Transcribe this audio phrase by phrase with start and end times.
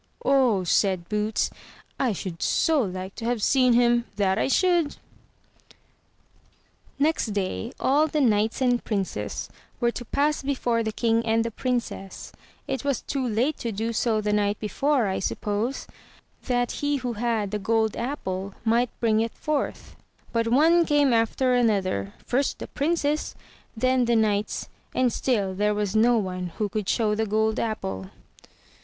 [0.25, 1.51] "Oh!" said Boots,
[1.99, 4.95] "I should so like to have seen him; that I should."
[6.97, 9.47] Next day all the knights and princes
[9.79, 12.31] were to pass before the king and the Princess—
[12.75, 15.85] it was too late to do so the night before, I suppose—
[16.47, 19.95] that he who had the gold apple might bring it forth;
[20.33, 23.35] but one came after another, first the princes,
[23.79, 24.15] and then 62 THROUGH FAIRY HALLS the
[24.65, 28.09] knights, and still there was no one who could show the "gold apple.